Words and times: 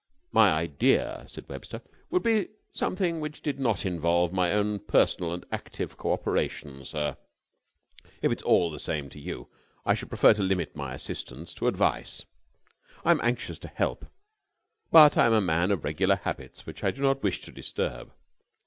"My 0.31 0.49
idea," 0.49 1.25
said 1.27 1.47
Webster, 1.47 1.79
"would 2.09 2.23
be 2.23 2.47
something 2.73 3.19
which 3.19 3.43
did 3.43 3.59
not 3.59 3.85
involve 3.85 4.33
my 4.33 4.51
own 4.51 4.79
personal 4.79 5.31
and 5.31 5.45
active 5.51 5.95
co 5.95 6.11
operation, 6.11 6.83
sir. 6.85 7.17
If 8.19 8.31
it 8.31 8.39
is 8.39 8.43
all 8.43 8.71
the 8.71 8.79
same 8.79 9.09
to 9.11 9.19
you, 9.19 9.47
I 9.85 9.93
should 9.93 10.09
prefer 10.09 10.33
to 10.33 10.41
limit 10.41 10.75
my 10.75 10.95
assistance 10.95 11.53
to 11.53 11.67
advice. 11.67 12.25
I 13.05 13.11
am 13.11 13.21
anxious 13.21 13.59
to 13.59 13.67
help, 13.67 14.05
but 14.89 15.19
I 15.19 15.27
am 15.27 15.33
a 15.33 15.39
man 15.39 15.69
of 15.69 15.83
regular 15.83 16.15
habits, 16.15 16.65
which 16.65 16.83
I 16.83 16.89
do 16.89 17.03
not 17.03 17.21
wish 17.21 17.41
to 17.41 17.51
disturb. 17.51 18.11